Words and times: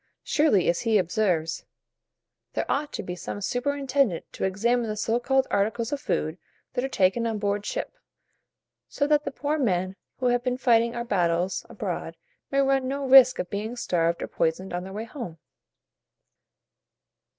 Surely, 0.23 0.67
as 0.67 0.79
he 0.81 0.97
observes, 0.97 1.63
there 2.53 2.65
ought 2.67 2.91
to 2.91 3.03
be 3.03 3.15
some 3.15 3.39
superintendent 3.39 4.25
to 4.33 4.45
examine 4.45 4.87
the 4.89 4.97
so 4.97 5.19
called 5.19 5.45
articles 5.51 5.91
of 5.91 6.01
food 6.01 6.39
that 6.73 6.83
are 6.83 6.89
taken 6.89 7.27
on 7.27 7.37
board 7.37 7.67
ship, 7.67 7.93
so 8.87 9.05
that 9.05 9.25
the 9.25 9.31
poor 9.31 9.59
men 9.59 9.95
who 10.17 10.25
have 10.29 10.41
been 10.43 10.57
fighting 10.57 10.95
our 10.95 11.05
battles 11.05 11.67
abroad 11.69 12.17
may 12.49 12.61
run 12.61 12.87
no 12.87 13.05
risk 13.07 13.37
of 13.37 13.51
being 13.51 13.75
starved 13.75 14.23
or 14.23 14.27
poisoned 14.27 14.73
on 14.73 14.83
their 14.83 14.91
way 14.93 15.03
home. 15.05 15.37